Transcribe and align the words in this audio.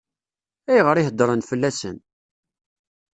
Ayɣer 0.69 0.95
i 0.97 1.03
heddṛen 1.07 1.45
fell-asen? 1.49 1.97